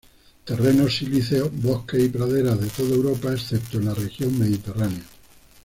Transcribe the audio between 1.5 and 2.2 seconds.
bosques y